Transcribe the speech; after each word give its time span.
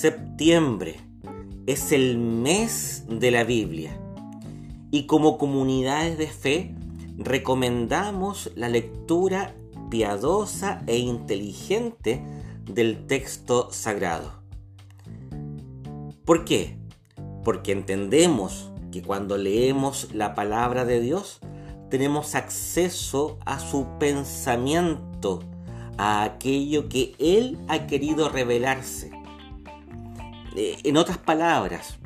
Septiembre 0.00 0.94
es 1.66 1.90
el 1.90 2.18
mes 2.18 3.02
de 3.08 3.32
la 3.32 3.42
Biblia 3.42 3.98
y 4.92 5.06
como 5.06 5.38
comunidades 5.38 6.16
de 6.18 6.28
fe 6.28 6.76
recomendamos 7.16 8.52
la 8.54 8.68
lectura 8.68 9.56
piadosa 9.90 10.84
e 10.86 10.98
inteligente 10.98 12.22
del 12.64 13.08
texto 13.08 13.72
sagrado. 13.72 14.34
¿Por 16.24 16.44
qué? 16.44 16.76
Porque 17.42 17.72
entendemos 17.72 18.70
que 18.92 19.02
cuando 19.02 19.36
leemos 19.36 20.14
la 20.14 20.36
palabra 20.36 20.84
de 20.84 21.00
Dios 21.00 21.40
tenemos 21.90 22.36
acceso 22.36 23.36
a 23.44 23.58
su 23.58 23.98
pensamiento, 23.98 25.40
a 25.96 26.22
aquello 26.22 26.88
que 26.88 27.16
Él 27.18 27.58
ha 27.66 27.88
querido 27.88 28.28
revelarse. 28.28 29.17
En 30.60 30.96
otras 30.96 31.18
palabras, 31.18 31.98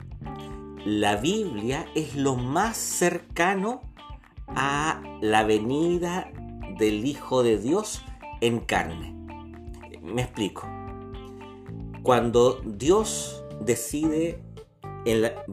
la 0.84 1.16
Biblia 1.16 1.87
es 1.95 2.16
lo 2.16 2.37
más 2.37 2.77
cercano 2.77 3.80
a 4.48 5.01
la 5.23 5.42
venida 5.45 6.30
del 6.78 7.06
Hijo 7.06 7.42
de 7.42 7.56
Dios 7.56 8.02
en 8.42 8.61
carne. 8.61 9.15
Me 10.02 10.20
explico. 10.20 10.69
Cuando 12.02 12.61
Dios 12.62 13.42
decide 13.62 14.42
en 15.06 15.23
la, 15.23 15.45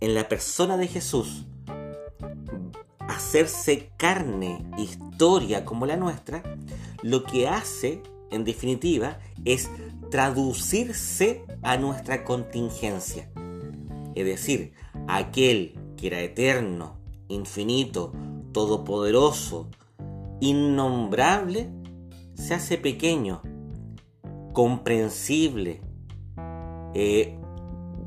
en 0.00 0.14
la 0.14 0.28
persona 0.28 0.76
de 0.76 0.88
Jesús 0.88 1.46
hacerse 3.08 3.90
carne, 3.96 4.66
historia 4.76 5.64
como 5.64 5.86
la 5.86 5.96
nuestra, 5.96 6.42
lo 7.00 7.24
que 7.24 7.48
hace, 7.48 8.02
en 8.30 8.44
definitiva, 8.44 9.18
es 9.46 9.70
traducirse 10.14 11.44
a 11.62 11.76
nuestra 11.76 12.22
contingencia. 12.22 13.28
Es 14.14 14.24
decir, 14.24 14.72
aquel 15.08 15.76
que 15.96 16.06
era 16.06 16.20
eterno, 16.20 17.00
infinito, 17.26 18.12
todopoderoso, 18.52 19.70
innombrable, 20.38 21.68
se 22.34 22.54
hace 22.54 22.78
pequeño, 22.78 23.42
comprensible, 24.52 25.80
eh, 26.94 27.36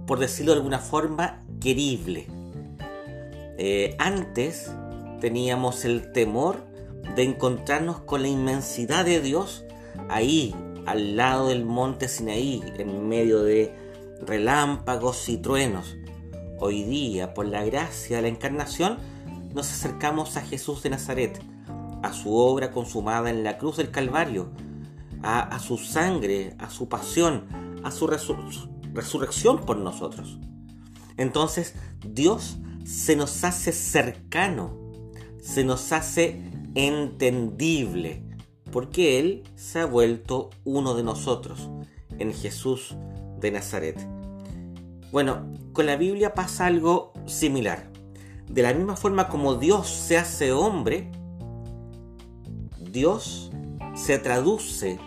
por 0.06 0.20
decirlo 0.20 0.54
de 0.54 0.60
alguna 0.60 0.80
forma, 0.80 1.44
querible. 1.60 2.28
Eh, 3.58 3.98
antes 4.00 4.72
teníamos 5.20 5.84
el 5.84 6.14
temor 6.14 6.66
de 7.18 7.24
encontrarnos 7.24 8.00
con 8.00 8.22
la 8.22 8.30
inmensidad 8.30 9.04
de 9.04 9.20
Dios 9.20 9.66
ahí, 10.08 10.56
al 10.88 11.16
lado 11.16 11.50
del 11.50 11.64
monte 11.64 12.08
Sinaí, 12.08 12.64
en 12.80 13.08
medio 13.08 13.44
de 13.44 13.72
relámpagos 14.22 15.30
y 15.30 15.38
truenos. 15.38 15.96
Hoy 16.60 16.84
día, 16.84 17.36
por 17.36 17.46
la 17.46 17.64
gracia 17.64 18.16
de 18.16 18.24
la 18.24 18.28
encarnación, 18.30 18.98
nos 19.54 19.72
acercamos 19.72 20.36
a 20.38 20.42
Jesús 20.42 20.82
de 20.82 20.90
Nazaret, 20.90 21.40
a 22.02 22.14
su 22.14 22.36
obra 22.36 22.72
consumada 22.72 23.30
en 23.30 23.44
la 23.44 23.60
cruz 23.60 23.78
del 23.78 23.92
Calvario, 23.92 24.50
a, 25.22 25.60
su 25.60 25.78
sangre, 25.78 26.56
a 26.58 26.72
su 26.72 26.90
pasión, 26.90 27.46
a 27.84 27.92
su 27.92 28.08
resurrección 28.08 29.66
por 29.66 29.78
nosotros. 29.78 30.40
Entonces, 31.18 31.76
Dios 32.04 32.58
se 32.84 33.16
nos 33.16 33.44
hace 33.44 33.72
cercano 33.72 34.88
se 35.48 35.64
nos 35.64 35.94
hace 35.94 36.42
entendible, 36.76 38.22
porque 38.72 39.20
Él 39.20 39.44
se 39.56 39.80
ha 39.80 39.86
vuelto 39.86 40.50
uno 40.64 40.94
de 40.94 41.04
nosotros, 41.04 41.70
en 42.20 42.34
Jesús 42.34 42.96
de 43.40 43.52
Nazaret. 43.52 44.08
Bueno, 45.12 45.54
con 45.74 45.86
la 45.86 45.96
Biblia 45.96 46.34
pasa 46.34 46.66
algo 46.66 47.14
similar. 47.26 47.92
De 48.50 48.62
la 48.62 48.74
misma 48.74 48.96
forma 48.96 49.30
como 49.30 49.56
Dios 49.56 49.88
se 49.88 50.18
hace 50.18 50.52
hombre, 50.52 51.12
Dios 52.92 53.52
se 53.96 54.20
traduce 54.20 55.00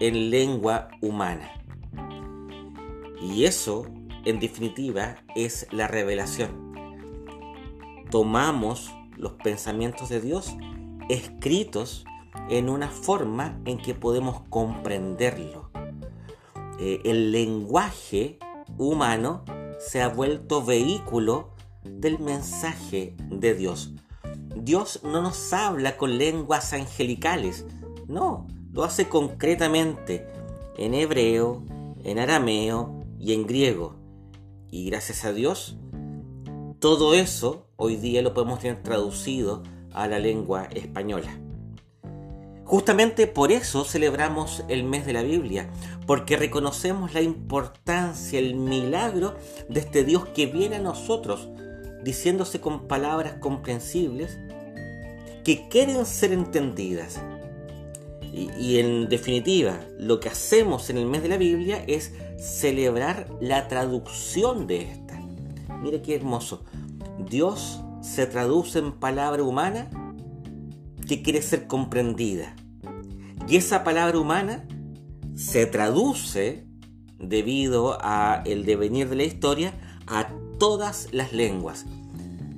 en 0.00 0.30
lengua 0.30 0.88
humana. 1.00 1.50
Y 3.20 3.44
eso, 3.44 3.86
en 4.24 4.40
definitiva, 4.40 5.16
es 5.36 5.66
la 5.70 5.86
revelación. 5.86 6.72
Tomamos 8.10 8.90
los 9.16 9.32
pensamientos 9.34 10.08
de 10.08 10.20
Dios 10.20 10.56
escritos 11.08 12.04
en 12.48 12.68
una 12.68 12.88
forma 12.88 13.60
en 13.64 13.78
que 13.78 13.94
podemos 13.94 14.42
comprenderlo. 14.48 15.70
Eh, 16.78 17.00
el 17.04 17.32
lenguaje 17.32 18.38
humano 18.78 19.44
se 19.78 20.02
ha 20.02 20.08
vuelto 20.08 20.64
vehículo 20.64 21.50
del 21.84 22.18
mensaje 22.18 23.16
de 23.30 23.54
Dios. 23.54 23.94
Dios 24.56 25.00
no 25.04 25.22
nos 25.22 25.52
habla 25.52 25.96
con 25.96 26.18
lenguas 26.18 26.72
angelicales, 26.72 27.66
no, 28.08 28.46
lo 28.72 28.84
hace 28.84 29.08
concretamente 29.08 30.26
en 30.76 30.94
hebreo, 30.94 31.64
en 32.04 32.18
arameo 32.18 33.04
y 33.18 33.32
en 33.32 33.46
griego. 33.46 33.96
Y 34.70 34.88
gracias 34.90 35.24
a 35.24 35.32
Dios, 35.32 35.76
todo 36.78 37.14
eso 37.14 37.68
hoy 37.76 37.96
día 37.96 38.22
lo 38.22 38.34
podemos 38.34 38.60
tener 38.60 38.82
traducido 38.82 39.62
a 39.92 40.06
la 40.06 40.18
lengua 40.18 40.64
española. 40.64 41.30
Justamente 42.70 43.26
por 43.26 43.50
eso 43.50 43.84
celebramos 43.84 44.62
el 44.68 44.84
mes 44.84 45.04
de 45.04 45.12
la 45.12 45.24
Biblia, 45.24 45.68
porque 46.06 46.36
reconocemos 46.36 47.12
la 47.14 47.20
importancia, 47.20 48.38
el 48.38 48.54
milagro 48.54 49.34
de 49.68 49.80
este 49.80 50.04
Dios 50.04 50.28
que 50.28 50.46
viene 50.46 50.76
a 50.76 50.80
nosotros, 50.80 51.48
diciéndose 52.04 52.60
con 52.60 52.86
palabras 52.86 53.34
comprensibles, 53.40 54.38
que 55.42 55.68
quieren 55.68 56.06
ser 56.06 56.32
entendidas. 56.32 57.20
Y, 58.32 58.52
y, 58.56 58.78
en 58.78 59.08
definitiva, 59.08 59.80
lo 59.98 60.20
que 60.20 60.28
hacemos 60.28 60.90
en 60.90 60.98
el 60.98 61.06
mes 61.06 61.24
de 61.24 61.28
la 61.28 61.38
Biblia 61.38 61.82
es 61.88 62.12
celebrar 62.38 63.26
la 63.40 63.66
traducción 63.66 64.68
de 64.68 64.82
esta. 64.82 65.20
Mire 65.82 66.02
qué 66.02 66.14
hermoso. 66.14 66.62
Dios 67.18 67.80
se 68.00 68.28
traduce 68.28 68.78
en 68.78 68.92
palabra 68.92 69.42
humana 69.42 69.90
que 71.08 71.20
quiere 71.20 71.42
ser 71.42 71.66
comprendida. 71.66 72.54
Y 73.50 73.56
esa 73.56 73.82
palabra 73.82 74.16
humana 74.16 74.64
se 75.34 75.66
traduce 75.66 76.68
debido 77.18 77.98
a 78.00 78.44
el 78.46 78.64
devenir 78.64 79.08
de 79.08 79.16
la 79.16 79.24
historia 79.24 79.74
a 80.06 80.28
todas 80.60 81.08
las 81.10 81.32
lenguas. 81.32 81.84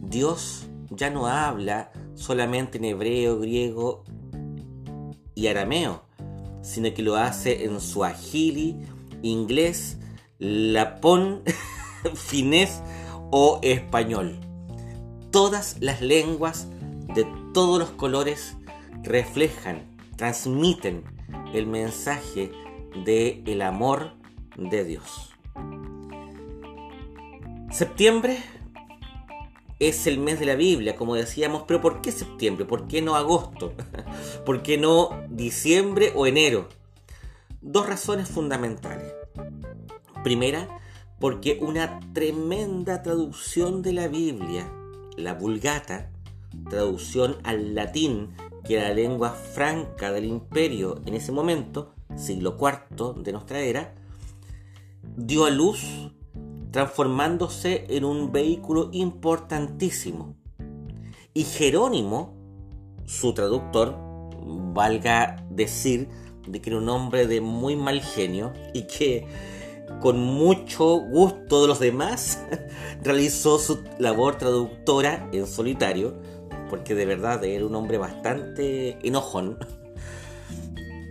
Dios 0.02 0.66
ya 0.90 1.08
no 1.08 1.28
habla 1.28 1.92
solamente 2.14 2.76
en 2.76 2.84
hebreo, 2.84 3.40
griego 3.40 4.04
y 5.34 5.46
arameo, 5.46 6.02
sino 6.60 6.92
que 6.92 7.02
lo 7.02 7.16
hace 7.16 7.64
en 7.64 7.80
suajili, 7.80 8.76
inglés, 9.22 9.96
lapón, 10.38 11.40
finés 12.14 12.82
o 13.30 13.60
español. 13.62 14.38
Todas 15.30 15.78
las 15.80 16.02
lenguas 16.02 16.66
de 17.14 17.26
todos 17.54 17.78
los 17.78 17.88
colores 17.92 18.58
reflejan, 19.02 19.91
transmiten 20.22 21.02
el 21.52 21.66
mensaje 21.66 22.52
de 23.04 23.42
el 23.44 23.60
amor 23.60 24.12
de 24.56 24.84
Dios. 24.84 25.32
Septiembre 27.72 28.38
es 29.80 30.06
el 30.06 30.20
mes 30.20 30.38
de 30.38 30.46
la 30.46 30.54
Biblia, 30.54 30.94
como 30.94 31.16
decíamos, 31.16 31.64
pero 31.66 31.80
¿por 31.80 32.02
qué 32.02 32.12
septiembre? 32.12 32.64
¿Por 32.64 32.86
qué 32.86 33.02
no 33.02 33.16
agosto? 33.16 33.72
¿Por 34.46 34.62
qué 34.62 34.78
no 34.78 35.10
diciembre 35.28 36.12
o 36.14 36.28
enero? 36.28 36.68
Dos 37.60 37.88
razones 37.88 38.28
fundamentales. 38.28 39.12
Primera, 40.22 40.68
porque 41.18 41.58
una 41.60 41.98
tremenda 42.12 43.02
traducción 43.02 43.82
de 43.82 43.92
la 43.92 44.06
Biblia, 44.06 44.72
la 45.16 45.34
Vulgata, 45.34 46.12
traducción 46.70 47.38
al 47.42 47.74
latín, 47.74 48.36
que 48.64 48.76
era 48.76 48.88
la 48.88 48.94
lengua 48.94 49.30
franca 49.30 50.12
del 50.12 50.24
imperio 50.24 51.00
en 51.06 51.14
ese 51.14 51.32
momento, 51.32 51.94
siglo 52.16 52.56
IV 52.60 53.22
de 53.22 53.32
nuestra 53.32 53.60
era, 53.60 53.94
dio 55.16 55.44
a 55.44 55.50
luz 55.50 56.10
transformándose 56.70 57.84
en 57.88 58.04
un 58.04 58.32
vehículo 58.32 58.88
importantísimo. 58.92 60.36
Y 61.34 61.44
Jerónimo, 61.44 62.34
su 63.04 63.34
traductor, 63.34 63.96
valga 64.74 65.44
decir 65.50 66.08
de 66.46 66.60
que 66.60 66.70
era 66.70 66.78
un 66.78 66.88
hombre 66.88 67.26
de 67.26 67.40
muy 67.40 67.76
mal 67.76 68.00
genio 68.00 68.52
y 68.74 68.86
que 68.86 69.26
con 70.00 70.18
mucho 70.18 70.96
gusto 70.96 71.62
de 71.62 71.68
los 71.68 71.78
demás, 71.78 72.42
realizó 73.02 73.58
su 73.58 73.84
labor 73.98 74.36
traductora 74.36 75.28
en 75.32 75.46
solitario, 75.46 76.20
porque 76.72 76.94
de 76.94 77.04
verdad 77.04 77.44
era 77.44 77.66
un 77.66 77.74
hombre 77.74 77.98
bastante 77.98 78.96
enojón. 79.06 79.58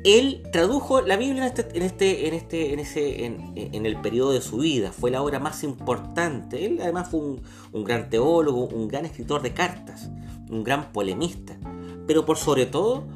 él 0.03 0.41
tradujo 0.51 1.01
la 1.01 1.17
Biblia 1.17 1.45
en 1.45 1.53
este, 1.53 1.77
en 1.77 1.83
este, 1.83 2.27
en 2.27 2.33
este, 2.33 2.73
en 2.73 2.79
ese, 2.79 3.25
en, 3.25 3.85
el 3.85 4.01
periodo 4.01 4.31
de 4.31 4.41
su 4.41 4.57
vida. 4.57 4.91
Fue 4.91 5.11
la 5.11 5.21
obra 5.21 5.37
más 5.37 5.63
importante. 5.63 6.65
Él 6.65 6.79
además 6.81 7.11
fue 7.11 7.19
un, 7.19 7.43
un, 7.73 7.83
gran 7.83 8.09
teólogo, 8.09 8.69
un 8.69 8.87
gran 8.87 9.05
escritor 9.05 9.43
de 9.43 9.53
cartas, 9.53 10.09
un 10.49 10.63
gran 10.63 10.91
polemista. 10.91 11.55
Pero 12.07 12.25
por 12.25 12.37
sobre 12.37 12.65
todo 12.65 13.07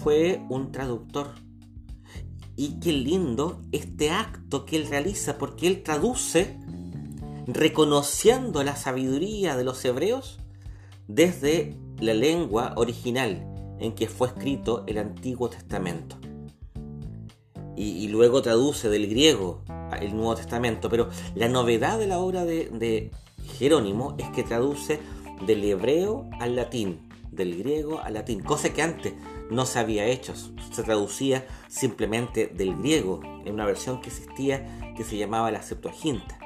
fue 0.00 0.42
un 0.48 0.70
traductor. 0.70 1.34
Y 2.54 2.78
qué 2.78 2.92
lindo 2.92 3.62
este 3.72 4.10
acto 4.10 4.64
que 4.64 4.76
él 4.76 4.86
realiza, 4.86 5.38
porque 5.38 5.66
él 5.66 5.82
traduce 5.82 6.56
reconociendo 7.48 8.62
la 8.62 8.76
sabiduría 8.76 9.56
de 9.56 9.64
los 9.64 9.84
hebreos 9.84 10.39
desde 11.14 11.76
la 11.98 12.14
lengua 12.14 12.72
original 12.76 13.46
en 13.78 13.94
que 13.94 14.08
fue 14.08 14.28
escrito 14.28 14.84
el 14.86 14.98
Antiguo 14.98 15.48
Testamento. 15.48 16.16
Y, 17.76 18.08
luego 18.08 18.42
traduce 18.42 18.90
del 18.90 19.08
griego 19.08 19.62
el 19.98 20.14
Nuevo 20.14 20.34
Testamento, 20.34 20.90
pero 20.90 21.08
la 21.34 21.48
novedad 21.48 21.98
de 21.98 22.06
la 22.06 22.18
obra 22.18 22.44
de, 22.44 23.10
Jerónimo 23.58 24.16
es 24.18 24.28
que 24.30 24.42
traduce 24.42 25.00
del 25.46 25.64
hebreo 25.64 26.28
al 26.40 26.56
latín, 26.56 27.08
del 27.30 27.56
griego 27.56 28.00
al 28.00 28.14
latín, 28.14 28.40
cosa 28.42 28.72
que 28.74 28.82
antes 28.82 29.14
no 29.50 29.64
se 29.64 29.78
había 29.78 30.04
hecho, 30.04 30.34
se 30.36 30.82
traducía 30.82 31.46
simplemente 31.68 32.48
del 32.48 32.76
griego 32.76 33.20
en 33.46 33.54
una 33.54 33.64
versión 33.64 34.02
que 34.02 34.10
existía 34.10 34.94
que 34.94 35.02
se 35.02 35.16
llamaba 35.16 35.50
la 35.50 35.62
Septuaginta. 35.62 36.38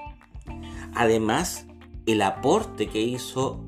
Además, 0.94 1.66
el 2.06 2.22
aporte 2.22 2.88
que 2.88 3.00
hizo 3.00 3.64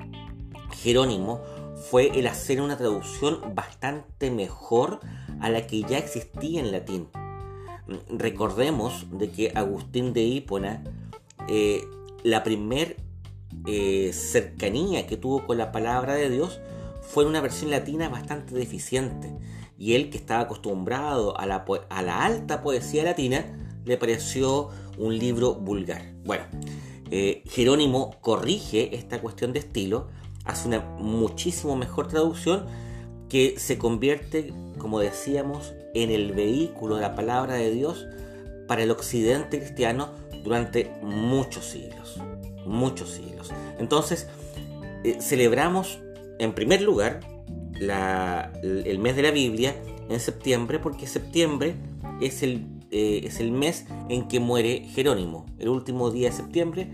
Jerónimo 0.81 1.41
fue 1.89 2.11
el 2.19 2.27
hacer 2.27 2.61
una 2.61 2.77
traducción 2.77 3.55
bastante 3.55 4.31
mejor 4.31 4.99
a 5.39 5.49
la 5.49 5.67
que 5.67 5.81
ya 5.83 5.97
existía 5.97 6.59
en 6.59 6.71
latín. 6.71 7.07
Recordemos 8.09 9.05
de 9.11 9.31
que 9.31 9.51
Agustín 9.55 10.13
de 10.13 10.23
Hipona, 10.23 10.83
eh, 11.47 11.83
la 12.23 12.43
primer 12.43 12.97
eh, 13.65 14.11
cercanía 14.13 15.07
que 15.07 15.17
tuvo 15.17 15.45
con 15.45 15.57
la 15.57 15.71
palabra 15.71 16.15
de 16.15 16.29
Dios 16.29 16.59
fue 17.01 17.23
en 17.23 17.29
una 17.29 17.41
versión 17.41 17.71
latina 17.71 18.09
bastante 18.09 18.53
deficiente. 18.53 19.33
Y 19.77 19.93
él, 19.93 20.09
que 20.09 20.17
estaba 20.17 20.41
acostumbrado 20.41 21.39
a 21.39 21.45
la, 21.45 21.65
a 21.89 22.01
la 22.01 22.25
alta 22.25 22.61
poesía 22.61 23.03
latina, 23.03 23.45
le 23.85 23.97
pareció 23.97 24.69
un 24.97 25.17
libro 25.17 25.55
vulgar. 25.55 26.13
Bueno, 26.25 26.43
eh, 27.09 27.43
Jerónimo 27.47 28.19
corrige 28.19 28.95
esta 28.95 29.21
cuestión 29.21 29.53
de 29.53 29.59
estilo 29.59 30.09
hace 30.47 30.67
una 30.67 30.79
muchísimo 30.97 31.75
mejor 31.75 32.07
traducción 32.07 32.65
que 33.29 33.55
se 33.57 33.77
convierte, 33.77 34.53
como 34.77 34.99
decíamos, 34.99 35.73
en 35.93 36.09
el 36.11 36.31
vehículo 36.31 36.95
de 36.95 37.01
la 37.01 37.15
palabra 37.15 37.55
de 37.55 37.71
Dios 37.71 38.07
para 38.67 38.83
el 38.83 38.91
occidente 38.91 39.59
cristiano 39.59 40.09
durante 40.43 40.91
muchos 41.01 41.65
siglos. 41.65 42.19
Muchos 42.65 43.11
siglos. 43.11 43.51
Entonces, 43.79 44.27
eh, 45.03 45.17
celebramos 45.19 45.99
en 46.39 46.53
primer 46.53 46.81
lugar 46.81 47.19
el 47.79 48.99
mes 48.99 49.15
de 49.15 49.21
la 49.21 49.31
Biblia 49.31 49.75
en 50.09 50.19
septiembre 50.19 50.79
porque 50.79 51.05
septiembre 51.05 51.75
es 52.21 52.41
el, 52.41 52.65
eh, 52.91 53.21
es 53.23 53.39
el 53.39 53.51
mes 53.51 53.85
en 54.09 54.27
que 54.27 54.39
muere 54.39 54.87
Jerónimo. 54.93 55.45
El 55.59 55.69
último 55.69 56.11
día 56.11 56.29
de 56.29 56.35
septiembre 56.35 56.87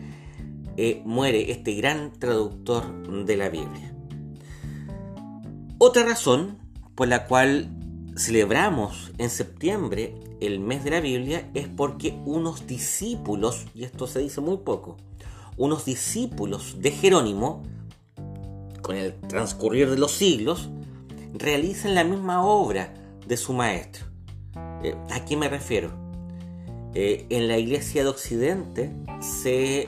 eh, 0.77 1.01
muere 1.05 1.51
este 1.51 1.73
gran 1.75 2.11
traductor 2.13 3.25
de 3.25 3.37
la 3.37 3.49
Biblia. 3.49 3.93
Otra 5.77 6.03
razón 6.03 6.57
por 6.95 7.07
la 7.07 7.27
cual 7.27 7.69
celebramos 8.15 9.11
en 9.17 9.29
septiembre 9.29 10.15
el 10.39 10.59
mes 10.59 10.83
de 10.83 10.91
la 10.91 10.99
Biblia 10.99 11.49
es 11.53 11.67
porque 11.67 12.17
unos 12.25 12.67
discípulos, 12.67 13.65
y 13.73 13.83
esto 13.83 14.07
se 14.07 14.19
dice 14.19 14.41
muy 14.41 14.57
poco, 14.57 14.97
unos 15.57 15.85
discípulos 15.85 16.77
de 16.79 16.91
Jerónimo, 16.91 17.63
con 18.81 18.95
el 18.95 19.13
transcurrir 19.27 19.89
de 19.89 19.97
los 19.97 20.11
siglos, 20.11 20.69
realizan 21.33 21.95
la 21.95 22.03
misma 22.03 22.45
obra 22.45 22.93
de 23.25 23.37
su 23.37 23.53
maestro. 23.53 24.05
Eh, 24.83 24.95
¿A 25.11 25.23
qué 25.25 25.37
me 25.37 25.47
refiero? 25.47 25.91
Eh, 26.93 27.25
en 27.29 27.47
la 27.47 27.57
iglesia 27.57 28.03
de 28.03 28.09
Occidente 28.09 28.91
se 29.19 29.87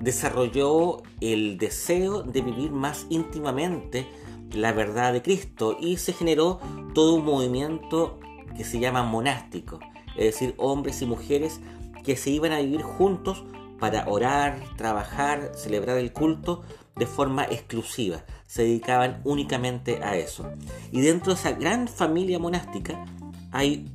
desarrolló 0.00 1.02
el 1.20 1.58
deseo 1.58 2.22
de 2.22 2.40
vivir 2.40 2.72
más 2.72 3.06
íntimamente 3.10 4.08
la 4.52 4.72
verdad 4.72 5.12
de 5.12 5.22
Cristo 5.22 5.76
y 5.78 5.98
se 5.98 6.12
generó 6.12 6.58
todo 6.94 7.14
un 7.14 7.24
movimiento 7.24 8.18
que 8.56 8.64
se 8.64 8.80
llama 8.80 9.04
monástico, 9.04 9.78
es 10.16 10.24
decir, 10.24 10.54
hombres 10.56 11.00
y 11.02 11.06
mujeres 11.06 11.60
que 12.02 12.16
se 12.16 12.30
iban 12.30 12.52
a 12.52 12.60
vivir 12.60 12.82
juntos 12.82 13.44
para 13.78 14.08
orar, 14.08 14.60
trabajar, 14.76 15.52
celebrar 15.54 15.98
el 15.98 16.12
culto 16.12 16.62
de 16.96 17.06
forma 17.06 17.44
exclusiva, 17.44 18.24
se 18.46 18.62
dedicaban 18.62 19.20
únicamente 19.24 20.02
a 20.02 20.16
eso. 20.16 20.50
Y 20.90 21.00
dentro 21.00 21.32
de 21.32 21.38
esa 21.38 21.52
gran 21.52 21.86
familia 21.86 22.38
monástica 22.38 23.04
hay 23.52 23.88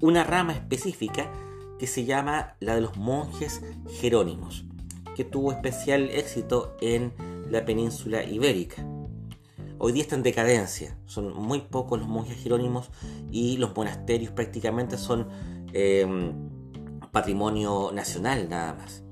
una 0.00 0.24
rama 0.24 0.52
específica 0.52 1.32
que 1.78 1.86
se 1.86 2.04
llama 2.04 2.54
la 2.60 2.74
de 2.74 2.82
los 2.82 2.96
monjes 2.96 3.62
jerónimos 4.00 4.64
que 5.14 5.24
tuvo 5.24 5.52
especial 5.52 6.10
éxito 6.10 6.76
en 6.80 7.12
la 7.50 7.64
península 7.64 8.24
ibérica. 8.24 8.86
Hoy 9.78 9.92
día 9.92 10.02
está 10.02 10.14
en 10.14 10.22
decadencia, 10.22 10.96
son 11.06 11.34
muy 11.34 11.60
pocos 11.60 11.98
los 11.98 12.08
monjes 12.08 12.36
jerónimos 12.40 12.90
y 13.30 13.56
los 13.56 13.74
monasterios 13.74 14.32
prácticamente 14.32 14.96
son 14.96 15.28
eh, 15.72 16.06
patrimonio 17.12 17.90
nacional 17.92 18.48
nada 18.48 18.74
más. 18.74 19.04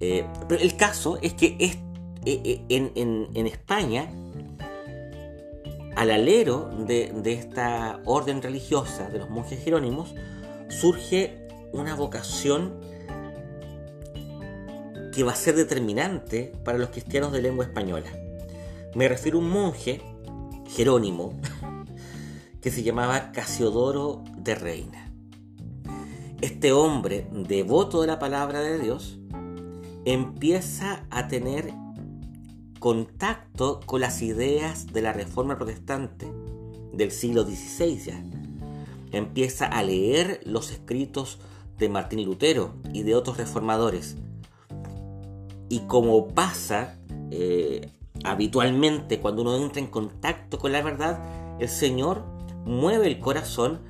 Eh, 0.00 0.26
pero 0.48 0.60
el 0.60 0.76
caso 0.76 1.18
es 1.20 1.34
que 1.34 1.56
es, 1.58 1.78
eh, 2.24 2.64
en, 2.68 3.46
España, 3.46 4.10
al 5.96 6.10
alero 6.10 6.70
de, 6.86 7.12
de 7.12 7.32
esta 7.34 8.00
orden 8.04 8.42
religiosa 8.42 9.08
de 9.10 9.18
los 9.18 9.30
monjes 9.30 9.62
jerónimos, 9.62 10.14
surge 10.68 11.46
una 11.72 11.94
vocación 11.94 12.80
que 15.12 15.22
va 15.22 15.32
a 15.32 15.36
ser 15.36 15.54
determinante 15.54 16.52
para 16.64 16.78
los 16.78 16.88
cristianos 16.88 17.32
de 17.32 17.42
lengua 17.42 17.66
española. 17.66 18.10
Me 18.94 19.08
refiero 19.08 19.38
a 19.38 19.42
un 19.42 19.50
monje, 19.50 20.00
Jerónimo, 20.68 21.38
que 22.60 22.70
se 22.70 22.82
llamaba 22.82 23.30
Casiodoro 23.32 24.24
de 24.38 24.54
Reina. 24.54 25.12
Este 26.40 26.72
hombre, 26.72 27.28
devoto 27.30 28.00
de 28.00 28.06
la 28.06 28.18
palabra 28.18 28.60
de 28.60 28.78
Dios, 28.78 29.18
empieza 30.04 31.04
a 31.10 31.28
tener 31.28 31.72
contacto 32.80 33.80
con 33.86 34.00
las 34.00 34.22
ideas 34.22 34.88
de 34.88 35.02
la 35.02 35.12
Reforma 35.12 35.56
Protestante 35.56 36.26
del 36.92 37.12
siglo 37.12 37.44
XVI 37.44 37.96
ya. 37.98 38.22
Empieza 39.12 39.66
a 39.66 39.82
leer 39.82 40.40
los 40.44 40.72
escritos 40.72 41.38
de 41.78 41.88
Martín 41.88 42.24
Lutero 42.24 42.74
y 42.92 43.02
de 43.02 43.14
otros 43.14 43.36
reformadores 43.36 44.16
y 45.72 45.86
como 45.86 46.28
pasa 46.28 46.98
eh, 47.30 47.88
habitualmente 48.24 49.20
cuando 49.20 49.40
uno 49.40 49.56
entra 49.56 49.80
en 49.80 49.86
contacto 49.86 50.58
con 50.58 50.70
la 50.70 50.82
verdad, 50.82 51.18
el 51.60 51.70
Señor 51.70 52.26
mueve 52.66 53.06
el 53.06 53.18
corazón 53.18 53.80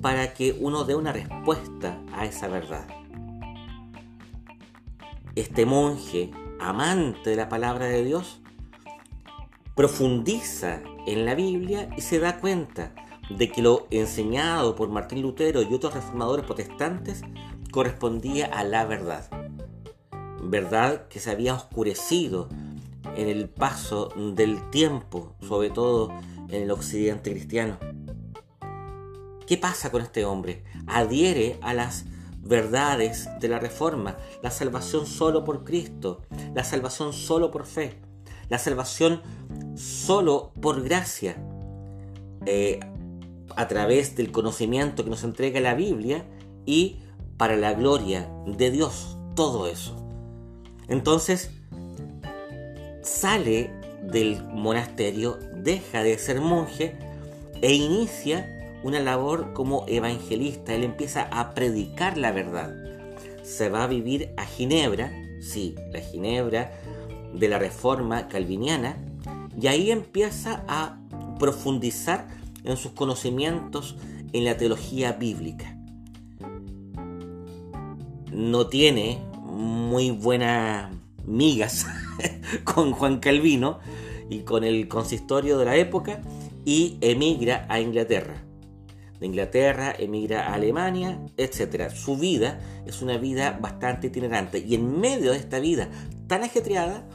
para 0.00 0.34
que 0.34 0.56
uno 0.60 0.84
dé 0.84 0.94
una 0.94 1.12
respuesta 1.12 2.00
a 2.12 2.26
esa 2.26 2.46
verdad. 2.46 2.86
Este 5.34 5.66
monje, 5.66 6.30
amante 6.60 7.30
de 7.30 7.36
la 7.36 7.48
palabra 7.48 7.86
de 7.86 8.04
Dios, 8.04 8.40
profundiza 9.74 10.80
en 11.08 11.24
la 11.24 11.34
Biblia 11.34 11.90
y 11.96 12.02
se 12.02 12.20
da 12.20 12.38
cuenta 12.38 12.94
de 13.36 13.50
que 13.50 13.62
lo 13.62 13.88
enseñado 13.90 14.76
por 14.76 14.90
Martín 14.90 15.22
Lutero 15.22 15.60
y 15.60 15.74
otros 15.74 15.92
reformadores 15.92 16.44
protestantes 16.44 17.22
correspondía 17.72 18.46
a 18.46 18.62
la 18.62 18.84
verdad 18.84 19.41
verdad 20.42 21.08
que 21.08 21.20
se 21.20 21.30
había 21.30 21.54
oscurecido 21.54 22.48
en 23.16 23.28
el 23.28 23.48
paso 23.48 24.08
del 24.16 24.70
tiempo, 24.70 25.34
sobre 25.40 25.70
todo 25.70 26.12
en 26.48 26.62
el 26.62 26.70
occidente 26.70 27.30
cristiano. 27.32 27.78
¿Qué 29.46 29.56
pasa 29.56 29.90
con 29.90 30.02
este 30.02 30.24
hombre? 30.24 30.64
Adhiere 30.86 31.58
a 31.62 31.74
las 31.74 32.04
verdades 32.40 33.28
de 33.40 33.48
la 33.48 33.58
reforma, 33.58 34.16
la 34.42 34.50
salvación 34.50 35.06
solo 35.06 35.44
por 35.44 35.64
Cristo, 35.64 36.22
la 36.54 36.64
salvación 36.64 37.12
solo 37.12 37.50
por 37.50 37.66
fe, 37.66 38.00
la 38.48 38.58
salvación 38.58 39.22
solo 39.74 40.52
por 40.60 40.82
gracia, 40.82 41.36
eh, 42.46 42.80
a 43.54 43.68
través 43.68 44.16
del 44.16 44.32
conocimiento 44.32 45.04
que 45.04 45.10
nos 45.10 45.24
entrega 45.24 45.60
la 45.60 45.74
Biblia 45.74 46.24
y 46.66 47.00
para 47.36 47.56
la 47.56 47.74
gloria 47.74 48.30
de 48.46 48.70
Dios, 48.70 49.16
todo 49.34 49.66
eso. 49.66 50.01
Entonces, 50.88 51.50
sale 53.02 53.70
del 54.02 54.42
monasterio, 54.44 55.38
deja 55.56 56.02
de 56.02 56.18
ser 56.18 56.40
monje 56.40 56.96
e 57.60 57.74
inicia 57.74 58.80
una 58.82 59.00
labor 59.00 59.52
como 59.52 59.84
evangelista, 59.86 60.74
él 60.74 60.84
empieza 60.84 61.22
a 61.30 61.54
predicar 61.54 62.18
la 62.18 62.32
verdad. 62.32 62.74
Se 63.42 63.68
va 63.68 63.84
a 63.84 63.86
vivir 63.86 64.30
a 64.36 64.44
Ginebra, 64.44 65.12
sí, 65.40 65.76
la 65.92 66.00
Ginebra 66.00 66.72
de 67.32 67.48
la 67.48 67.58
Reforma 67.58 68.28
Calviniana, 68.28 68.96
y 69.60 69.66
ahí 69.68 69.90
empieza 69.90 70.64
a 70.66 70.98
profundizar 71.38 72.26
en 72.64 72.76
sus 72.76 72.92
conocimientos 72.92 73.96
en 74.32 74.44
la 74.44 74.56
teología 74.56 75.12
bíblica. 75.12 75.76
No 78.32 78.66
tiene 78.68 79.18
muy 79.92 80.10
buenas 80.10 80.90
migas 81.26 81.84
con 82.64 82.92
Juan 82.92 83.20
Calvino 83.20 83.78
y 84.30 84.38
con 84.38 84.64
el 84.64 84.88
consistorio 84.88 85.58
de 85.58 85.66
la 85.66 85.76
época 85.76 86.22
y 86.64 86.96
emigra 87.02 87.66
a 87.68 87.78
Inglaterra. 87.78 88.42
De 89.20 89.26
Inglaterra 89.26 89.94
emigra 89.98 90.46
a 90.46 90.54
Alemania, 90.54 91.20
etc. 91.36 91.90
Su 91.90 92.16
vida 92.16 92.58
es 92.86 93.02
una 93.02 93.18
vida 93.18 93.58
bastante 93.60 94.06
itinerante 94.06 94.60
y 94.60 94.76
en 94.76 94.98
medio 94.98 95.32
de 95.32 95.36
esta 95.36 95.60
vida 95.60 95.90
tan 96.26 96.42
ajetreada, 96.42 97.06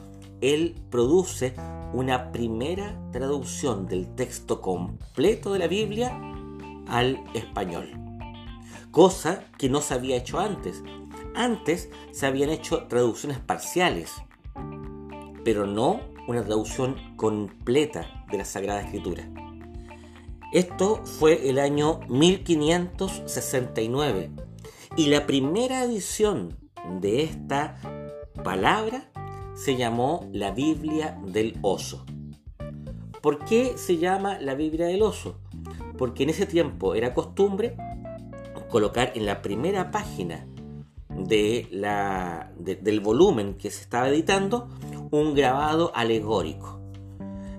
él 0.42 0.76
produce 0.92 1.56
una 1.94 2.32
primera 2.32 2.96
traducción 3.12 3.88
del 3.88 4.14
texto 4.14 4.62
completo 4.62 5.52
de 5.52 5.58
la 5.58 5.68
Biblia 5.68 6.16
al 6.88 7.24
español. 7.34 7.90
Cosa 8.92 9.46
que 9.58 9.68
no 9.68 9.82
se 9.82 9.96
había 9.96 10.18
hecho 10.18 10.40
antes. 10.40 10.84
Antes 11.38 11.90
se 12.10 12.26
habían 12.26 12.50
hecho 12.50 12.88
traducciones 12.88 13.38
parciales, 13.38 14.12
pero 15.46 15.68
no 15.68 16.00
una 16.28 16.44
traducción 16.44 16.96
completa 17.16 18.26
de 18.32 18.40
la 18.40 18.46
Sagrada 18.46 18.82
Escritura. 18.82 19.30
Esto 20.52 21.06
fue 21.06 21.48
el 21.48 21.60
año 21.60 22.00
1569 22.10 24.32
y 24.98 25.06
la 25.06 25.28
primera 25.28 25.84
edición 25.84 26.58
de 27.00 27.22
esta 27.22 27.78
palabra 28.44 29.12
se 29.54 29.76
llamó 29.76 30.28
la 30.34 30.50
Biblia 30.50 31.20
del 31.24 31.60
Oso. 31.62 32.04
¿Por 33.22 33.46
qué 33.46 33.78
se 33.78 33.98
llama 33.98 34.40
la 34.40 34.56
Biblia 34.56 34.88
del 34.88 35.04
Oso? 35.04 35.40
Porque 36.00 36.24
en 36.24 36.32
ese 36.32 36.48
tiempo 36.48 36.96
era 36.96 37.14
costumbre 37.14 37.78
colocar 38.72 39.12
en 39.14 39.28
la 39.28 39.44
primera 39.44 39.92
página 39.92 40.48
de 41.28 41.68
la, 41.72 42.52
del 42.58 43.00
volumen 43.02 43.56
que 43.56 43.70
se 43.70 43.82
estaba 43.82 44.10
editando 44.10 44.70
un 45.12 45.36
grabado 45.36 45.92
alegórico, 45.94 46.80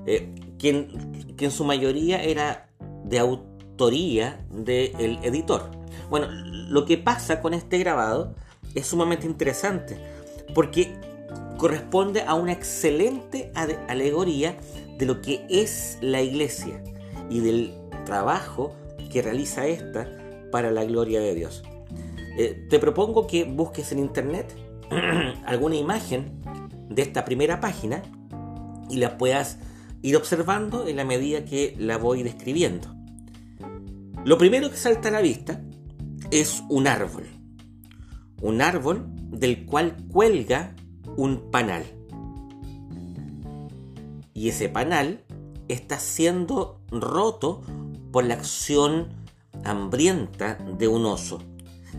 eh, 0.07 0.35
que, 0.59 0.89
en 1.39 1.51
su 1.51 1.65
mayoría 1.65 2.23
era 2.23 2.71
de 3.05 3.19
autoría 3.19 4.45
del 4.51 5.19
editor. 5.23 5.71
Bueno, 6.11 6.29
lo 6.31 6.85
que 6.85 6.99
pasa 6.99 7.41
con 7.41 7.55
este 7.55 7.79
grabado 7.79 8.35
es 8.75 8.87
sumamente 8.87 9.27
interesante, 9.27 9.99
porque 10.55 10.99
corresponde 11.59 12.23
a 12.23 12.35
una 12.35 12.53
excelente 12.53 13.53
alegoría 13.89 14.57
de 14.99 15.07
lo 15.07 15.21
que 15.21 15.47
es 15.49 15.99
la 16.01 16.23
iglesia 16.23 16.83
y 17.31 17.41
del 17.41 17.75
trabajo 18.05 18.75
que 19.13 19.23
realiza 19.23 19.67
esta 19.67 20.09
para 20.51 20.71
la 20.71 20.85
gloria 20.85 21.21
de 21.21 21.35
Dios. 21.35 21.63
Eh, 22.41 22.69
te 22.71 22.79
propongo 22.79 23.27
que 23.27 23.43
busques 23.43 23.91
en 23.91 23.99
internet 23.99 24.55
alguna 25.45 25.75
imagen 25.75 26.41
de 26.89 27.03
esta 27.03 27.25
primera 27.25 27.59
página 27.59 28.01
y 28.89 28.99
la 28.99 29.19
puedas 29.19 29.59
ir 30.03 30.17
observando 30.17 30.87
en 30.87 30.95
la 30.95 31.05
medida 31.05 31.45
que 31.45 31.75
la 31.81 31.99
voy 31.99 32.23
describiendo. 32.23 32.95
Lo 34.25 34.39
primero 34.39 34.71
que 34.71 34.77
salta 34.77 35.09
a 35.09 35.11
la 35.11 35.21
vista 35.21 35.61
es 36.31 36.63
un 36.69 36.87
árbol. 36.87 37.25
Un 38.41 38.63
árbol 38.63 39.09
del 39.33 39.67
cual 39.67 39.97
cuelga 40.09 40.77
un 41.17 41.51
panal. 41.51 41.83
Y 44.33 44.49
ese 44.49 44.69
panal 44.69 45.25
está 45.67 45.99
siendo 45.99 46.83
roto 46.93 47.63
por 48.13 48.23
la 48.23 48.35
acción 48.35 49.09
hambrienta 49.65 50.55
de 50.79 50.87
un 50.87 51.05
oso. 51.05 51.43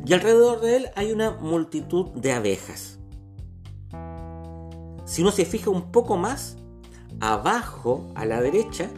Y 0.05 0.13
alrededor 0.13 0.61
de 0.61 0.77
él 0.77 0.89
hay 0.95 1.11
una 1.11 1.31
multitud 1.31 2.09
de 2.11 2.33
abejas. 2.33 2.99
Si 5.05 5.21
uno 5.21 5.31
se 5.31 5.45
fija 5.45 5.69
un 5.69 5.91
poco 5.91 6.17
más, 6.17 6.57
abajo 7.19 8.11
a 8.15 8.25
la 8.25 8.41
derecha 8.41 8.89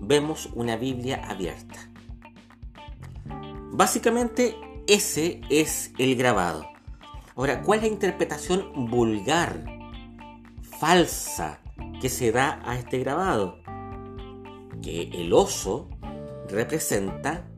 vemos 0.00 0.48
una 0.54 0.76
Biblia 0.76 1.22
abierta. 1.28 1.90
Básicamente 3.72 4.56
ese 4.86 5.40
es 5.48 5.92
el 5.98 6.16
grabado. 6.16 6.66
Ahora, 7.36 7.62
¿cuál 7.62 7.78
es 7.78 7.84
la 7.84 7.92
interpretación 7.92 8.90
vulgar, 8.90 9.64
falsa, 10.78 11.60
que 12.00 12.08
se 12.08 12.32
da 12.32 12.60
a 12.64 12.76
este 12.76 12.98
grabado? 12.98 13.58
Que 14.82 15.10
el 15.14 15.32
oso 15.32 15.88
representa 16.48 17.49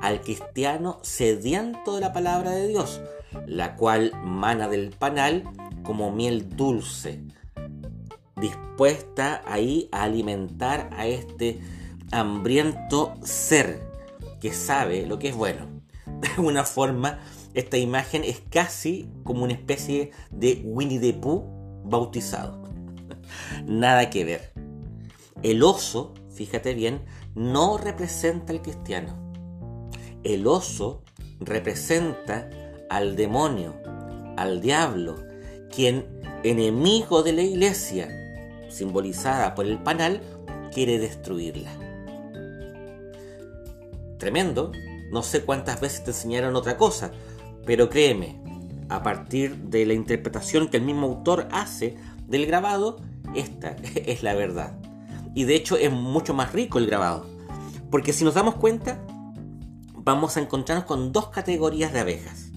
al 0.00 0.20
cristiano 0.22 0.98
sediento 1.02 1.94
de 1.94 2.00
la 2.00 2.12
palabra 2.12 2.52
de 2.52 2.68
Dios, 2.68 3.00
la 3.46 3.76
cual 3.76 4.12
mana 4.24 4.68
del 4.68 4.90
panal 4.90 5.44
como 5.82 6.12
miel 6.12 6.56
dulce, 6.56 7.22
dispuesta 8.36 9.42
ahí 9.46 9.88
a 9.92 10.04
alimentar 10.04 10.90
a 10.92 11.06
este 11.06 11.60
hambriento 12.10 13.14
ser 13.22 13.82
que 14.40 14.52
sabe 14.52 15.06
lo 15.06 15.18
que 15.18 15.28
es 15.28 15.34
bueno. 15.34 15.66
De 16.20 16.28
alguna 16.28 16.64
forma, 16.64 17.20
esta 17.54 17.76
imagen 17.76 18.24
es 18.24 18.40
casi 18.50 19.08
como 19.24 19.44
una 19.44 19.52
especie 19.52 20.10
de 20.30 20.62
Winnie 20.64 20.98
the 20.98 21.12
Pooh 21.12 21.82
bautizado. 21.84 22.62
Nada 23.66 24.10
que 24.10 24.24
ver. 24.24 24.52
El 25.42 25.62
oso, 25.62 26.14
fíjate 26.34 26.74
bien, 26.74 27.02
no 27.34 27.78
representa 27.78 28.52
al 28.52 28.62
cristiano. 28.62 29.29
El 30.22 30.46
oso 30.46 31.02
representa 31.40 32.50
al 32.90 33.16
demonio, 33.16 33.74
al 34.36 34.60
diablo, 34.60 35.16
quien, 35.74 36.04
enemigo 36.42 37.22
de 37.22 37.32
la 37.32 37.42
iglesia, 37.42 38.08
simbolizada 38.68 39.54
por 39.54 39.66
el 39.66 39.78
panal, 39.78 40.20
quiere 40.72 40.98
destruirla. 40.98 41.70
Tremendo, 44.18 44.72
no 45.10 45.22
sé 45.22 45.42
cuántas 45.42 45.80
veces 45.80 46.04
te 46.04 46.10
enseñaron 46.10 46.54
otra 46.56 46.76
cosa, 46.76 47.12
pero 47.64 47.88
créeme, 47.88 48.40
a 48.90 49.02
partir 49.02 49.56
de 49.56 49.86
la 49.86 49.94
interpretación 49.94 50.68
que 50.68 50.76
el 50.76 50.82
mismo 50.82 51.06
autor 51.06 51.48
hace 51.52 51.96
del 52.26 52.46
grabado, 52.46 52.98
esta 53.34 53.70
es 53.94 54.22
la 54.22 54.34
verdad. 54.34 54.78
Y 55.34 55.44
de 55.44 55.54
hecho 55.54 55.76
es 55.76 55.90
mucho 55.90 56.34
más 56.34 56.52
rico 56.52 56.78
el 56.78 56.86
grabado. 56.86 57.26
Porque 57.90 58.12
si 58.12 58.24
nos 58.24 58.34
damos 58.34 58.56
cuenta, 58.56 59.00
vamos 60.04 60.36
a 60.36 60.40
encontrarnos 60.40 60.86
con 60.86 61.12
dos 61.12 61.28
categorías 61.28 61.92
de 61.92 62.00
abejas. 62.00 62.50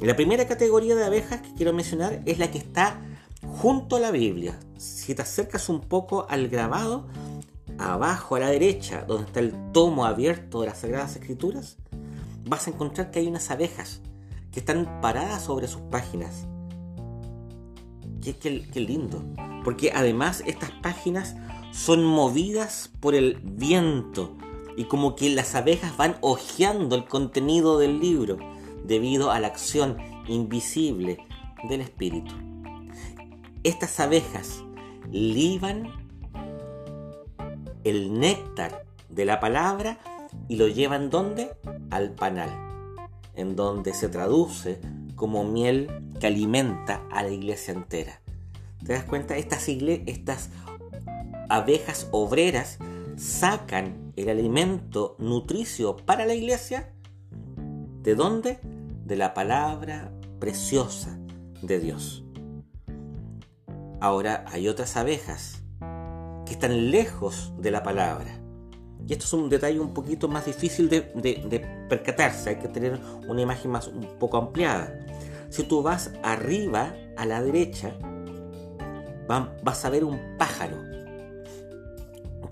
La 0.00 0.14
primera 0.14 0.46
categoría 0.46 0.94
de 0.94 1.04
abejas 1.04 1.40
que 1.40 1.54
quiero 1.54 1.72
mencionar 1.72 2.22
es 2.24 2.38
la 2.38 2.50
que 2.50 2.58
está 2.58 3.00
junto 3.46 3.96
a 3.96 4.00
la 4.00 4.10
Biblia. 4.10 4.58
Si 4.76 5.14
te 5.14 5.22
acercas 5.22 5.68
un 5.68 5.80
poco 5.80 6.26
al 6.28 6.48
grabado, 6.48 7.08
abajo 7.78 8.36
a 8.36 8.40
la 8.40 8.48
derecha, 8.48 9.04
donde 9.06 9.26
está 9.26 9.40
el 9.40 9.72
tomo 9.72 10.04
abierto 10.04 10.60
de 10.60 10.68
las 10.68 10.78
Sagradas 10.78 11.16
Escrituras, 11.16 11.76
vas 12.44 12.66
a 12.66 12.70
encontrar 12.70 13.10
que 13.10 13.18
hay 13.18 13.26
unas 13.26 13.50
abejas 13.50 14.00
que 14.52 14.60
están 14.60 15.00
paradas 15.00 15.42
sobre 15.42 15.66
sus 15.66 15.82
páginas. 15.82 16.46
Qué, 18.22 18.64
lindo. 18.74 19.24
Porque 19.64 19.90
además 19.94 20.42
estas 20.46 20.70
páginas 20.70 21.34
son 21.72 22.04
movidas 22.04 22.90
por 23.00 23.14
el 23.14 23.40
viento 23.42 24.36
y 24.78 24.84
como 24.84 25.16
que 25.16 25.28
las 25.28 25.56
abejas 25.56 25.96
van 25.96 26.14
hojeando 26.20 26.94
el 26.94 27.04
contenido 27.04 27.80
del 27.80 27.98
libro 27.98 28.38
debido 28.84 29.32
a 29.32 29.40
la 29.40 29.48
acción 29.48 29.98
invisible 30.28 31.18
del 31.68 31.80
espíritu. 31.80 32.32
Estas 33.64 33.98
abejas 33.98 34.62
liban 35.10 35.88
el 37.82 38.20
néctar 38.20 38.84
de 39.08 39.24
la 39.24 39.40
palabra 39.40 39.98
y 40.46 40.54
lo 40.54 40.68
llevan 40.68 41.10
¿dónde? 41.10 41.50
Al 41.90 42.12
panal, 42.12 42.48
en 43.34 43.56
donde 43.56 43.92
se 43.94 44.08
traduce 44.08 44.80
como 45.16 45.42
miel 45.42 45.90
que 46.20 46.28
alimenta 46.28 47.02
a 47.10 47.24
la 47.24 47.30
iglesia 47.30 47.74
entera. 47.74 48.20
¿Te 48.86 48.92
das 48.92 49.02
cuenta? 49.02 49.36
Estas, 49.36 49.66
estas 49.66 50.50
abejas 51.48 52.06
obreras 52.12 52.78
sacan 53.16 54.07
el 54.18 54.28
alimento 54.28 55.16
nutricio 55.18 55.96
para 55.96 56.26
la 56.26 56.34
iglesia. 56.34 56.92
¿De 58.02 58.14
dónde? 58.14 58.58
De 59.04 59.16
la 59.16 59.32
palabra 59.32 60.12
preciosa 60.40 61.18
de 61.62 61.78
Dios. 61.78 62.24
Ahora 64.00 64.44
hay 64.48 64.68
otras 64.68 64.96
abejas 64.96 65.62
que 66.46 66.52
están 66.52 66.90
lejos 66.90 67.52
de 67.58 67.70
la 67.70 67.82
palabra 67.82 68.40
Y 69.06 69.12
esto 69.12 69.26
es 69.26 69.32
un 69.34 69.48
detalle 69.48 69.80
un 69.80 69.92
poquito 69.92 70.28
más 70.28 70.46
difícil 70.46 70.88
de, 70.88 71.02
percatarse, 71.88 72.50
hay 72.50 72.56
que 72.56 72.68
tener 72.68 73.00
una 73.28 73.42
imagen 73.42 73.70
más 73.70 73.88
un 73.88 74.18
poco 74.18 74.36
ampliada. 74.36 74.92
Si 75.48 75.62
tú 75.62 75.82
vas 75.82 76.12
arriba 76.22 76.94
a 77.16 77.24
la 77.24 77.42
derecha, 77.42 77.94
vas 79.28 79.84
a 79.84 79.90
ver 79.90 80.04
un 80.04 80.36
pájaro 80.36 80.76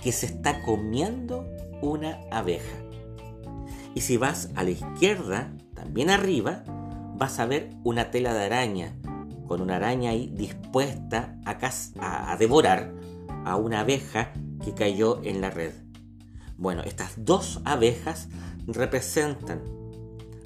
que 0.02 0.12
se 0.12 0.26
está 0.26 0.62
comiendo 0.62 1.46
una 1.82 2.20
abeja. 2.30 2.78
Y 3.94 4.02
si 4.02 4.16
vas 4.16 4.50
a 4.54 4.62
la 4.62 4.70
izquierda, 4.70 5.52
también 5.74 6.10
arriba, 6.10 6.64
vas 7.16 7.38
a 7.38 7.46
ver 7.46 7.70
una 7.82 8.10
tela 8.10 8.34
de 8.34 8.44
araña, 8.44 8.96
con 9.46 9.60
una 9.60 9.76
araña 9.76 10.10
ahí 10.10 10.30
dispuesta 10.34 11.38
a, 11.44 12.36
devorar 12.36 12.92
a 13.44 13.56
una 13.56 13.80
abeja 13.80 14.32
que 14.64 14.74
cayó 14.74 15.22
en 15.22 15.40
la 15.40 15.50
red. 15.50 15.72
Bueno, 16.56 16.82
estas 16.82 17.12
dos 17.16 17.60
abejas 17.64 18.28
representan 18.66 19.62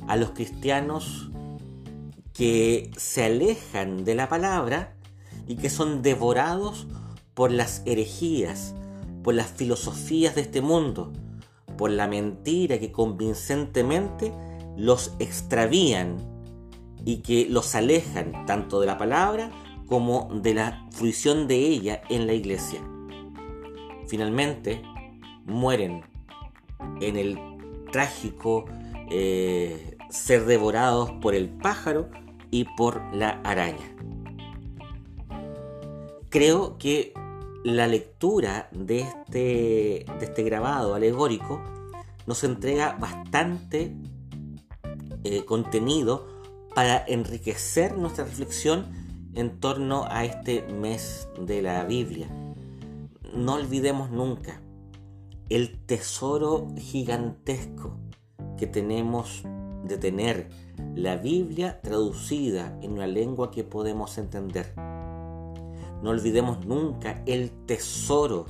a 0.06 0.16
los 0.16 0.30
cristianos 0.30 1.30
que 2.32 2.90
se 2.96 3.24
alejan 3.24 4.04
de 4.04 4.14
la 4.14 4.28
palabra 4.28 4.96
y 5.46 5.56
que 5.56 5.70
son 5.70 6.02
devorados 6.02 6.86
por 7.34 7.50
las 7.50 7.82
herejías, 7.86 8.74
por 9.22 9.34
las 9.34 9.48
filosofías 9.48 10.34
de 10.34 10.42
este 10.42 10.60
mundo, 10.60 11.12
por 11.76 11.90
la 11.90 12.06
mentira 12.06 12.78
que 12.78 12.92
convincentemente 12.92 14.32
los 14.76 15.14
extravían 15.18 16.16
y 17.04 17.18
que 17.18 17.46
los 17.48 17.74
alejan 17.74 18.46
tanto 18.46 18.80
de 18.80 18.86
la 18.86 18.98
palabra 18.98 19.50
como 19.86 20.28
de 20.32 20.54
la 20.54 20.86
fruición 20.90 21.48
de 21.48 21.56
ella 21.56 22.02
en 22.08 22.26
la 22.26 22.34
iglesia. 22.34 22.80
Finalmente, 24.06 24.82
mueren 25.44 26.02
en 27.00 27.16
el 27.16 27.38
trágico 27.90 28.66
eh, 29.10 29.96
ser 30.08 30.44
devorados 30.46 31.10
por 31.20 31.34
el 31.34 31.48
pájaro 31.48 32.10
y 32.50 32.64
por 32.76 33.02
la 33.14 33.40
araña. 33.44 33.96
Creo 36.28 36.78
que 36.78 37.12
la 37.64 37.86
lectura 37.86 38.68
de 38.72 39.00
este, 39.00 40.06
de 40.18 40.24
este 40.24 40.42
grabado 40.42 40.94
alegórico 40.94 41.60
nos 42.26 42.42
entrega 42.44 42.96
bastante 42.98 43.94
eh, 45.24 45.44
contenido 45.44 46.26
para 46.74 47.04
enriquecer 47.06 47.98
nuestra 47.98 48.24
reflexión 48.24 48.86
en 49.34 49.60
torno 49.60 50.06
a 50.08 50.24
este 50.24 50.62
mes 50.62 51.28
de 51.38 51.62
la 51.62 51.84
Biblia. 51.84 52.28
No 53.34 53.54
olvidemos 53.54 54.10
nunca 54.10 54.60
el 55.48 55.84
tesoro 55.84 56.68
gigantesco 56.78 57.98
que 58.56 58.66
tenemos 58.66 59.42
de 59.84 59.98
tener 59.98 60.48
la 60.94 61.16
Biblia 61.16 61.80
traducida 61.82 62.78
en 62.82 62.92
una 62.92 63.06
lengua 63.06 63.50
que 63.50 63.64
podemos 63.64 64.16
entender. 64.18 64.74
No 66.02 66.10
olvidemos 66.10 66.64
nunca 66.64 67.22
el 67.26 67.50
tesoro 67.66 68.46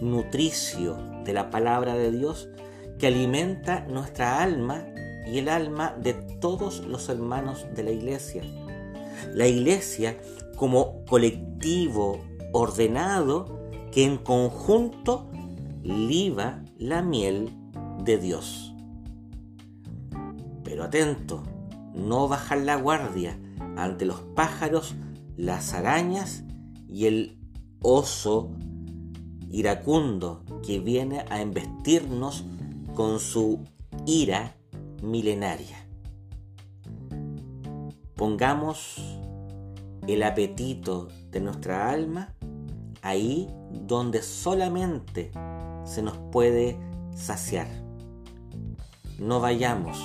nutricio 0.00 0.96
de 1.24 1.32
la 1.32 1.50
palabra 1.50 1.94
de 1.94 2.10
Dios 2.10 2.48
que 2.98 3.06
alimenta 3.06 3.80
nuestra 3.86 4.42
alma 4.42 4.86
y 5.26 5.38
el 5.38 5.48
alma 5.48 5.94
de 6.00 6.14
todos 6.14 6.86
los 6.86 7.08
hermanos 7.08 7.66
de 7.74 7.82
la 7.82 7.90
iglesia. 7.90 8.42
La 9.34 9.46
iglesia 9.46 10.18
como 10.56 11.04
colectivo 11.04 12.20
ordenado 12.52 13.60
que 13.92 14.04
en 14.04 14.18
conjunto 14.18 15.30
liba 15.82 16.62
la 16.78 17.02
miel 17.02 17.50
de 18.04 18.18
Dios. 18.18 18.74
Pero 20.64 20.84
atento, 20.84 21.42
no 21.94 22.28
bajar 22.28 22.58
la 22.58 22.76
guardia 22.76 23.38
ante 23.76 24.04
los 24.04 24.20
pájaros, 24.20 24.94
las 25.40 25.72
arañas 25.72 26.44
y 26.86 27.06
el 27.06 27.38
oso 27.80 28.50
iracundo 29.50 30.44
que 30.64 30.80
viene 30.80 31.24
a 31.30 31.40
embestirnos 31.40 32.44
con 32.94 33.18
su 33.18 33.64
ira 34.04 34.54
milenaria. 35.02 35.78
Pongamos 38.16 39.00
el 40.06 40.22
apetito 40.24 41.08
de 41.30 41.40
nuestra 41.40 41.90
alma 41.90 42.34
ahí 43.00 43.48
donde 43.86 44.22
solamente 44.22 45.32
se 45.84 46.02
nos 46.02 46.18
puede 46.30 46.78
saciar. 47.16 47.68
No 49.18 49.40
vayamos 49.40 49.98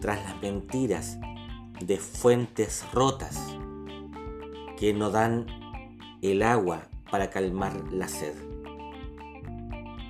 tras 0.00 0.24
las 0.24 0.40
mentiras 0.40 1.18
de 1.84 1.98
fuentes 1.98 2.82
rotas 2.94 3.38
que 4.76 4.92
no 4.92 5.10
dan 5.10 5.46
el 6.22 6.42
agua 6.42 6.88
para 7.10 7.30
calmar 7.30 7.74
la 7.92 8.08
sed. 8.08 8.34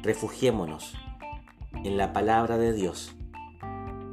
Refugiémonos 0.03 0.95
en 1.73 1.97
la 1.97 2.13
palabra 2.13 2.59
de 2.59 2.73
Dios 2.73 3.15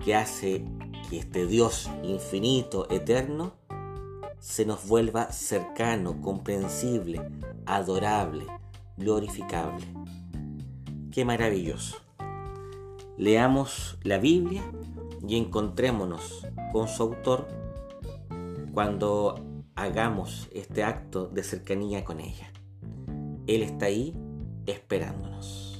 que 0.03 0.15
hace 0.15 0.65
que 1.09 1.19
este 1.19 1.45
Dios 1.45 1.89
infinito, 2.03 2.89
eterno, 2.89 3.53
se 4.39 4.65
nos 4.65 4.87
vuelva 4.87 5.31
cercano, 5.31 6.19
comprensible, 6.21 7.21
adorable, 7.65 8.45
glorificable. 8.97 9.85
Qué 11.11 11.25
maravilloso. 11.25 11.97
Leamos 13.17 13.99
la 14.03 14.17
Biblia 14.17 14.63
y 15.27 15.37
encontrémonos 15.37 16.47
con 16.71 16.87
su 16.87 17.03
autor 17.03 17.47
cuando 18.73 19.50
hagamos 19.81 20.47
este 20.53 20.83
acto 20.83 21.27
de 21.27 21.43
cercanía 21.43 22.05
con 22.05 22.19
ella. 22.19 22.51
Él 23.47 23.63
está 23.63 23.87
ahí 23.87 24.15
esperándonos. 24.67 25.70